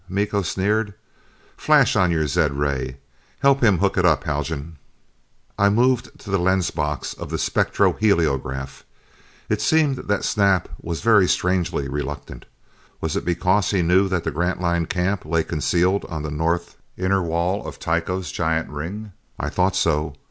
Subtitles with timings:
[0.09, 0.95] Miko sneered.
[1.55, 2.97] "Flash on your zed ray;
[3.43, 4.77] help him hook it up, Haljan."
[5.59, 8.81] I moved to the lens box of the spectroheliograph.
[9.47, 12.47] It seemed that Snap was very strangely reluctant.
[12.99, 17.21] Was it because he knew that the Grantline camp lay concealed on the north inner
[17.21, 19.11] wall of Tycho's giant ring?
[19.39, 20.15] I thought so.